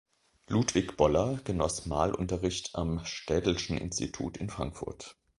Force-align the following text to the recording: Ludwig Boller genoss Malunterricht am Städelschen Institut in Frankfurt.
Ludwig 0.47 0.97
Boller 0.97 1.39
genoss 1.43 1.85
Malunterricht 1.85 2.71
am 2.73 3.05
Städelschen 3.05 3.77
Institut 3.77 4.37
in 4.37 4.49
Frankfurt. 4.49 5.15